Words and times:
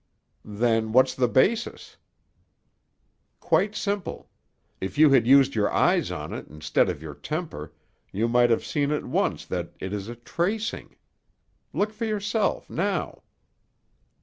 "Then, 0.43 0.93
what's 0.93 1.13
the 1.13 1.27
basis?" 1.27 1.95
"Quite 3.39 3.75
simple. 3.75 4.31
If 4.79 4.97
you 4.97 5.11
had 5.11 5.27
used 5.27 5.53
your 5.53 5.69
eyes 5.71 6.09
on 6.11 6.33
it 6.33 6.47
instead 6.47 6.89
of 6.89 7.03
your 7.03 7.13
temper, 7.13 7.71
you 8.11 8.27
might 8.27 8.49
have 8.49 8.65
seen 8.65 8.89
at 8.89 9.05
once 9.05 9.45
that 9.45 9.75
it 9.79 9.93
is 9.93 10.07
a 10.09 10.15
tracing. 10.15 10.95
Look 11.71 11.93
for 11.93 12.05
yourself, 12.05 12.67
now." 12.67 13.21